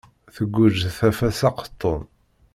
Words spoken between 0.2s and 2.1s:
Tegguǧ taffa s aqettun.